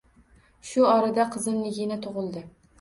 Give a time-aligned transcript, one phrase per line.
[0.69, 2.47] Shu orada qizim Nigina tug`ildi